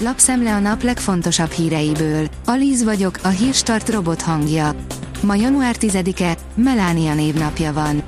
lapszemle 0.00 0.54
a 0.54 0.58
nap 0.58 0.82
legfontosabb 0.82 1.50
híreiből. 1.50 2.28
Alíz 2.44 2.84
vagyok, 2.84 3.18
a 3.22 3.28
hírstart 3.28 3.88
robot 3.88 4.22
hangja. 4.22 4.74
Ma 5.20 5.34
január 5.34 5.76
10-e, 5.80 6.36
Melánia 6.54 7.14
névnapja 7.14 7.72
van. 7.72 8.02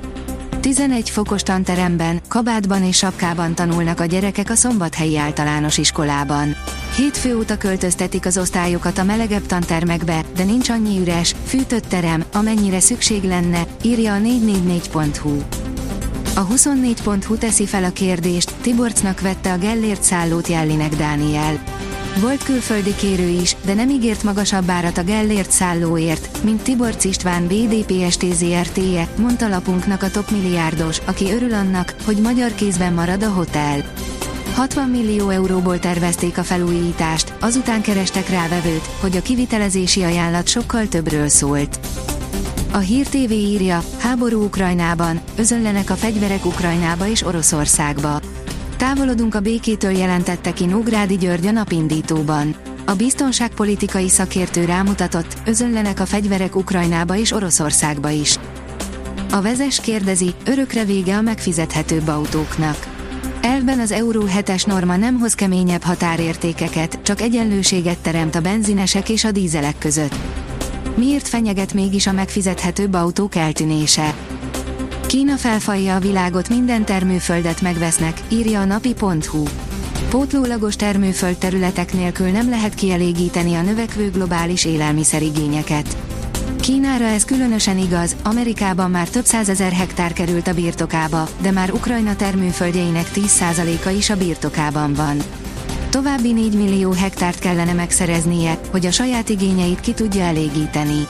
11 0.59 1.09
fokos 1.09 1.43
tanteremben, 1.43 2.21
kabátban 2.27 2.83
és 2.83 2.97
sapkában 2.97 3.55
tanulnak 3.55 3.99
a 3.99 4.05
gyerekek 4.05 4.49
a 4.49 4.55
Szombathelyi 4.55 5.17
Általános 5.17 5.77
Iskolában. 5.77 6.55
Hétfő 6.95 7.37
óta 7.37 7.57
költöztetik 7.57 8.25
az 8.25 8.37
osztályokat 8.37 8.97
a 8.97 9.03
melegebb 9.03 9.45
tantermekbe, 9.45 10.21
de 10.35 10.43
nincs 10.43 10.69
annyi 10.69 10.99
üres, 10.99 11.35
fűtött 11.45 11.85
terem, 11.85 12.23
amennyire 12.33 12.79
szükség 12.79 13.23
lenne, 13.23 13.63
írja 13.81 14.13
a 14.13 14.17
444.hu. 14.17 15.60
A 16.35 16.47
24.hu 16.47 17.37
teszi 17.37 17.65
fel 17.65 17.83
a 17.83 17.91
kérdést, 17.91 18.53
Tiborcnak 18.61 19.21
vette 19.21 19.51
a 19.51 19.57
Gellért 19.57 20.03
szállót 20.03 20.47
Jellinek 20.47 20.95
Dániel. 20.95 21.63
Volt 22.19 22.43
külföldi 22.43 22.95
kérő 22.95 23.27
is, 23.27 23.55
de 23.65 23.73
nem 23.73 23.89
ígért 23.89 24.23
magasabb 24.23 24.69
árat 24.69 24.97
a 24.97 25.03
Gellért 25.03 25.51
szállóért, 25.51 26.43
mint 26.43 26.61
Tiborc 26.61 27.03
István 27.03 27.47
BDPST 27.47 28.25
ZRT-je, 28.33 29.07
mondta 29.17 29.47
lapunknak 29.47 30.03
a 30.03 30.09
top 30.09 30.31
milliárdos, 30.31 30.97
aki 31.05 31.31
örül 31.33 31.53
annak, 31.53 31.95
hogy 32.05 32.17
magyar 32.17 32.55
kézben 32.55 32.93
marad 32.93 33.23
a 33.23 33.29
hotel. 33.29 33.83
60 34.55 34.89
millió 34.89 35.29
euróból 35.29 35.79
tervezték 35.79 36.37
a 36.37 36.43
felújítást, 36.43 37.33
azután 37.39 37.81
kerestek 37.81 38.29
rá 38.29 38.47
vevőt, 38.47 38.89
hogy 38.99 39.17
a 39.17 39.21
kivitelezési 39.21 40.03
ajánlat 40.03 40.47
sokkal 40.47 40.87
többről 40.87 41.27
szólt. 41.27 41.79
A 42.73 42.77
Hír 42.77 43.07
TV 43.07 43.31
írja, 43.31 43.83
háború 43.99 44.43
Ukrajnában, 44.43 45.21
özönlenek 45.37 45.89
a 45.89 45.95
fegyverek 45.95 46.45
Ukrajnába 46.45 47.07
és 47.07 47.23
Oroszországba. 47.23 48.19
Távolodunk 48.77 49.35
a 49.35 49.39
békétől 49.39 49.91
jelentette 49.91 50.53
ki 50.53 50.65
Nógrádi 50.65 51.17
György 51.17 51.45
a 51.45 51.51
napindítóban. 51.51 52.55
A 52.85 52.93
biztonságpolitikai 52.93 54.09
szakértő 54.09 54.65
rámutatott, 54.65 55.37
özönlenek 55.45 55.99
a 55.99 56.05
fegyverek 56.05 56.55
Ukrajnába 56.55 57.15
és 57.15 57.31
Oroszországba 57.31 58.09
is. 58.09 58.39
A 59.31 59.41
vezes 59.41 59.81
kérdezi, 59.81 60.33
örökre 60.45 60.85
vége 60.85 61.17
a 61.17 61.21
megfizethetőbb 61.21 62.07
autóknak. 62.07 62.87
Elben 63.41 63.79
az 63.79 63.91
Euró 63.91 64.23
7-es 64.37 64.67
norma 64.67 64.95
nem 64.95 65.19
hoz 65.19 65.33
keményebb 65.33 65.83
határértékeket, 65.83 66.99
csak 67.03 67.21
egyenlőséget 67.21 67.99
teremt 67.99 68.35
a 68.35 68.41
benzinesek 68.41 69.09
és 69.09 69.23
a 69.23 69.31
dízelek 69.31 69.77
között. 69.77 70.15
Miért 70.95 71.27
fenyeget 71.27 71.73
mégis 71.73 72.07
a 72.07 72.11
megfizethetőbb 72.11 72.93
autók 72.93 73.35
eltűnése? 73.35 74.15
Kína 75.05 75.35
felfalja 75.35 75.95
a 75.95 75.99
világot, 75.99 76.49
minden 76.49 76.85
termőföldet 76.85 77.61
megvesznek, 77.61 78.21
írja 78.29 78.59
a 78.59 78.65
napi.hu. 78.65 79.43
Pótlólagos 80.09 80.75
termőföld 80.75 81.37
területek 81.37 81.93
nélkül 81.93 82.27
nem 82.27 82.49
lehet 82.49 82.73
kielégíteni 82.73 83.55
a 83.55 83.61
növekvő 83.61 84.09
globális 84.09 84.65
élelmiszerigényeket. 84.65 85.97
Kínára 86.61 87.05
ez 87.05 87.25
különösen 87.25 87.77
igaz, 87.77 88.15
Amerikában 88.23 88.91
már 88.91 89.09
több 89.09 89.25
százezer 89.25 89.71
hektár 89.71 90.13
került 90.13 90.47
a 90.47 90.53
birtokába, 90.53 91.27
de 91.41 91.51
már 91.51 91.71
Ukrajna 91.71 92.15
termőföldjeinek 92.15 93.11
10%-a 93.15 93.89
is 93.89 94.09
a 94.09 94.17
birtokában 94.17 94.93
van. 94.93 95.17
További 95.91 96.31
4 96.31 96.53
millió 96.53 96.91
hektárt 96.91 97.39
kellene 97.39 97.73
megszereznie, 97.73 98.59
hogy 98.71 98.85
a 98.85 98.91
saját 98.91 99.29
igényeit 99.29 99.79
ki 99.79 99.93
tudja 99.93 100.21
elégíteni. 100.21 101.07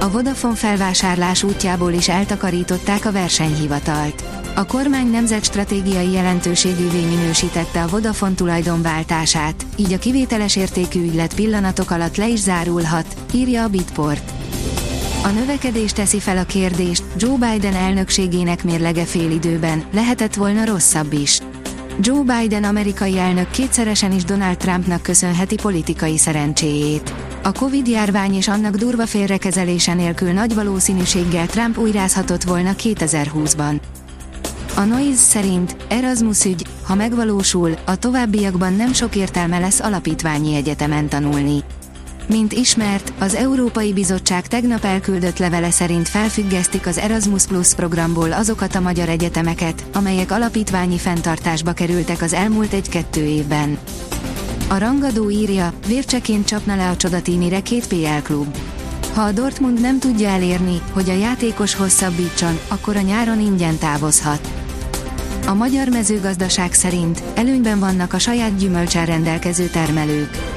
A 0.00 0.10
Vodafone 0.10 0.54
felvásárlás 0.54 1.42
útjából 1.42 1.92
is 1.92 2.08
eltakarították 2.08 3.04
a 3.04 3.12
versenyhivatalt. 3.12 4.24
A 4.54 4.66
kormány 4.66 5.10
nemzetstratégiai 5.10 6.12
jelentőségűvé 6.12 7.00
minősítette 7.00 7.82
a 7.82 7.88
Vodafone 7.88 8.34
tulajdonváltását, 8.34 9.66
így 9.76 9.92
a 9.92 9.98
kivételes 9.98 10.56
értékű 10.56 11.00
ügylet 11.00 11.34
pillanatok 11.34 11.90
alatt 11.90 12.16
le 12.16 12.28
is 12.28 12.40
zárulhat, 12.40 13.06
írja 13.32 13.62
a 13.62 13.68
Bitport. 13.68 14.32
A 15.24 15.28
növekedés 15.28 15.92
teszi 15.92 16.20
fel 16.20 16.38
a 16.38 16.44
kérdést, 16.44 17.02
Joe 17.16 17.36
Biden 17.36 17.74
elnökségének 17.74 18.64
mérlege 18.64 19.04
időben, 19.14 19.84
lehetett 19.92 20.34
volna 20.34 20.64
rosszabb 20.64 21.12
is. 21.12 21.40
Joe 22.00 22.22
Biden 22.22 22.64
amerikai 22.64 23.18
elnök 23.18 23.50
kétszeresen 23.50 24.12
is 24.12 24.24
Donald 24.24 24.56
Trumpnak 24.56 25.02
köszönheti 25.02 25.54
politikai 25.54 26.18
szerencséjét. 26.18 27.14
A 27.42 27.52
Covid-járvány 27.52 28.34
és 28.34 28.48
annak 28.48 28.74
durva 28.74 29.06
félrekezelése 29.06 29.94
nélkül 29.94 30.32
nagy 30.32 30.54
valószínűséggel 30.54 31.46
Trump 31.46 31.78
újrázhatott 31.78 32.42
volna 32.42 32.70
2020-ban. 32.82 33.80
A 34.76 34.80
Noise 34.80 35.18
szerint 35.18 35.76
Erasmus 35.88 36.44
ügy, 36.44 36.66
ha 36.82 36.94
megvalósul, 36.94 37.74
a 37.84 37.96
továbbiakban 37.96 38.72
nem 38.72 38.92
sok 38.92 39.16
értelme 39.16 39.58
lesz 39.58 39.80
alapítványi 39.80 40.54
egyetemen 40.54 41.08
tanulni. 41.08 41.62
Mint 42.26 42.52
ismert, 42.52 43.12
az 43.18 43.34
Európai 43.34 43.92
Bizottság 43.92 44.46
tegnap 44.46 44.84
elküldött 44.84 45.38
levele 45.38 45.70
szerint 45.70 46.08
felfüggesztik 46.08 46.86
az 46.86 46.98
Erasmus 46.98 47.46
Plus 47.46 47.74
programból 47.74 48.32
azokat 48.32 48.74
a 48.74 48.80
magyar 48.80 49.08
egyetemeket, 49.08 49.84
amelyek 49.92 50.30
alapítványi 50.30 50.98
fenntartásba 50.98 51.72
kerültek 51.72 52.22
az 52.22 52.32
elmúlt 52.32 52.72
egy-kettő 52.72 53.24
évben. 53.24 53.78
A 54.68 54.78
rangadó 54.78 55.30
írja, 55.30 55.72
vércseként 55.86 56.46
csapna 56.46 56.76
le 56.76 56.88
a 56.88 56.96
csodatínire 56.96 57.60
két 57.60 57.86
PL 57.86 58.22
klub. 58.22 58.56
Ha 59.14 59.22
a 59.22 59.32
Dortmund 59.32 59.80
nem 59.80 59.98
tudja 59.98 60.28
elérni, 60.28 60.80
hogy 60.92 61.08
a 61.10 61.16
játékos 61.16 61.74
hosszabbítson, 61.74 62.58
akkor 62.68 62.96
a 62.96 63.00
nyáron 63.00 63.40
ingyen 63.40 63.78
távozhat. 63.78 64.48
A 65.46 65.54
magyar 65.54 65.88
mezőgazdaság 65.88 66.72
szerint 66.72 67.22
előnyben 67.34 67.78
vannak 67.78 68.12
a 68.12 68.18
saját 68.18 68.56
gyümölcsel 68.56 69.06
rendelkező 69.06 69.66
termelők. 69.66 70.53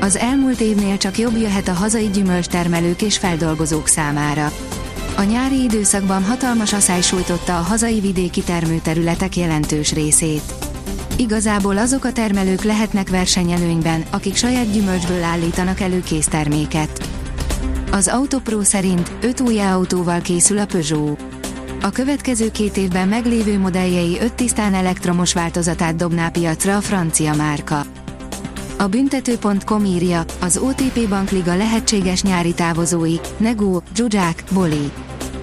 Az 0.00 0.16
elmúlt 0.16 0.60
évnél 0.60 0.96
csak 0.96 1.18
jobb 1.18 1.36
jöhet 1.36 1.68
a 1.68 1.72
hazai 1.72 2.08
gyümölcstermelők 2.08 3.02
és 3.02 3.18
feldolgozók 3.18 3.86
számára. 3.86 4.52
A 5.16 5.22
nyári 5.22 5.62
időszakban 5.62 6.24
hatalmas 6.24 6.72
asszály 6.72 7.00
sújtotta 7.00 7.58
a 7.58 7.62
hazai 7.62 8.00
vidéki 8.00 8.40
termőterületek 8.40 9.36
jelentős 9.36 9.92
részét. 9.92 10.42
Igazából 11.16 11.78
azok 11.78 12.04
a 12.04 12.12
termelők 12.12 12.62
lehetnek 12.62 13.08
versenyelőnyben, 13.08 14.04
akik 14.10 14.36
saját 14.36 14.72
gyümölcsből 14.72 15.22
állítanak 15.22 15.80
elő 15.80 16.02
készterméket. 16.02 17.08
Az 17.90 18.08
Autopro 18.08 18.62
szerint 18.62 19.12
5 19.20 19.40
új 19.40 19.60
autóval 19.60 20.20
készül 20.20 20.58
a 20.58 20.66
Peugeot. 20.66 21.22
A 21.82 21.90
következő 21.90 22.50
két 22.50 22.76
évben 22.76 23.08
meglévő 23.08 23.58
modelljei 23.58 24.18
5 24.20 24.32
tisztán 24.32 24.74
elektromos 24.74 25.32
változatát 25.32 25.96
dobná 25.96 26.28
piacra 26.28 26.76
a 26.76 26.80
francia 26.80 27.34
márka. 27.34 27.84
A 28.80 28.88
büntető.com 28.88 29.84
írja, 29.84 30.24
az 30.40 30.56
OTP 30.56 31.08
Bankliga 31.08 31.56
lehetséges 31.56 32.22
nyári 32.22 32.54
távozói, 32.54 33.14
Negó, 33.36 33.82
Zsuzsák, 33.94 34.44
Boli. 34.52 34.90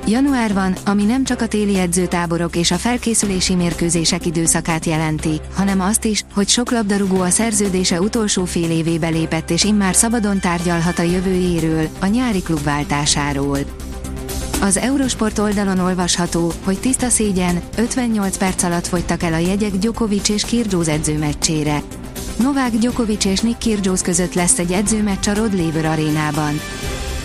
Január 0.07 0.53
van, 0.53 0.75
ami 0.85 1.03
nem 1.03 1.23
csak 1.23 1.41
a 1.41 1.47
téli 1.47 1.79
edzőtáborok 1.79 2.55
és 2.55 2.71
a 2.71 2.75
felkészülési 2.75 3.55
mérkőzések 3.55 4.25
időszakát 4.25 4.85
jelenti, 4.85 5.41
hanem 5.55 5.81
azt 5.81 6.05
is, 6.05 6.23
hogy 6.33 6.47
sok 6.47 6.71
labdarúgó 6.71 7.21
a 7.21 7.29
szerződése 7.29 8.01
utolsó 8.01 8.45
fél 8.45 8.71
évébe 8.71 9.07
lépett 9.07 9.49
és 9.49 9.63
immár 9.63 9.95
szabadon 9.95 10.39
tárgyalhat 10.39 10.99
a 10.99 11.03
jövőjéről, 11.03 11.87
a 11.99 12.05
nyári 12.05 12.41
klubváltásáról. 12.41 13.59
Az 14.61 14.77
Eurosport 14.77 15.39
oldalon 15.39 15.79
olvasható, 15.79 16.51
hogy 16.63 16.79
tiszta 16.79 17.09
szégyen, 17.09 17.61
58 17.77 18.37
perc 18.37 18.63
alatt 18.63 18.87
fogytak 18.87 19.23
el 19.23 19.33
a 19.33 19.37
jegyek 19.37 19.71
Djokovic 19.71 20.29
és 20.29 20.45
Kirgyóz 20.45 20.87
edzőmeccsére. 20.87 21.81
Novák 22.37 22.71
Djokovic 22.71 23.25
és 23.25 23.39
Nick 23.39 23.57
Kyrgios 23.59 24.01
között 24.01 24.33
lesz 24.33 24.59
egy 24.59 24.71
edzőmeccs 24.71 25.27
a 25.27 25.33
Rod 25.33 25.53
Laver 25.55 25.85
arénában. 25.85 26.59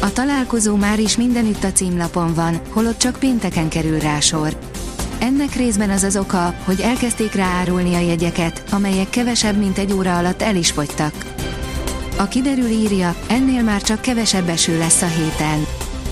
A 0.00 0.12
találkozó 0.12 0.76
már 0.76 1.00
is 1.00 1.16
mindenütt 1.16 1.64
a 1.64 1.72
címlapon 1.72 2.34
van, 2.34 2.60
holott 2.68 2.98
csak 2.98 3.18
pénteken 3.18 3.68
kerül 3.68 3.98
rá 3.98 4.20
sor. 4.20 4.56
Ennek 5.18 5.54
részben 5.54 5.90
az 5.90 6.02
az 6.02 6.16
oka, 6.16 6.54
hogy 6.64 6.80
elkezdték 6.80 7.32
ráárulni 7.32 7.94
a 7.94 7.98
jegyeket, 7.98 8.62
amelyek 8.70 9.10
kevesebb 9.10 9.56
mint 9.56 9.78
egy 9.78 9.92
óra 9.92 10.16
alatt 10.16 10.42
el 10.42 10.56
is 10.56 10.70
fogytak. 10.70 11.14
A 12.18 12.28
kiderül 12.28 12.68
írja, 12.68 13.14
ennél 13.28 13.62
már 13.62 13.82
csak 13.82 14.00
kevesebb 14.00 14.48
eső 14.48 14.78
lesz 14.78 15.02
a 15.02 15.06
héten. 15.06 15.66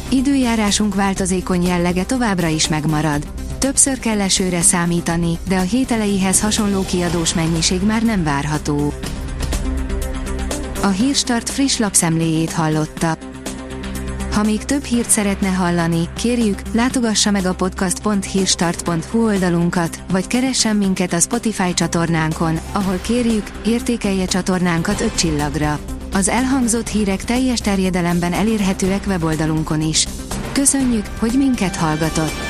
Időjárásunk 0.09 0.95
változékony 0.95 1.63
jellege 1.63 2.05
továbbra 2.05 2.47
is 2.47 2.69
megmarad. 2.69 3.27
Többször 3.61 3.99
kell 3.99 4.21
esőre 4.21 4.61
számítani, 4.61 5.39
de 5.49 5.57
a 5.57 5.61
hét 5.61 5.91
elejéhez 5.91 6.41
hasonló 6.41 6.85
kiadós 6.85 7.35
mennyiség 7.35 7.83
már 7.83 8.03
nem 8.03 8.23
várható. 8.23 8.93
A 10.83 10.87
Hírstart 10.87 11.51
friss 11.51 11.79
lapszemléjét 11.79 12.53
hallotta. 12.53 13.19
Ha 14.33 14.43
még 14.43 14.65
több 14.65 14.85
hírt 14.85 15.11
szeretne 15.11 15.49
hallani, 15.49 16.09
kérjük, 16.17 16.63
látogassa 16.73 17.31
meg 17.31 17.45
a 17.45 17.55
podcast.hírstart.hu 17.55 19.25
oldalunkat, 19.25 20.03
vagy 20.11 20.27
keressen 20.27 20.77
minket 20.77 21.13
a 21.13 21.21
Spotify 21.21 21.75
csatornánkon, 21.75 22.59
ahol 22.73 22.99
kérjük, 23.03 23.51
értékelje 23.67 24.25
csatornánkat 24.25 25.01
5 25.01 25.15
csillagra. 25.15 25.79
Az 26.13 26.29
elhangzott 26.29 26.89
hírek 26.89 27.25
teljes 27.25 27.59
terjedelemben 27.59 28.33
elérhetőek 28.33 29.05
weboldalunkon 29.07 29.81
is. 29.81 30.07
Köszönjük, 30.53 31.07
hogy 31.19 31.33
minket 31.37 31.77
hallgatott! 31.77 32.50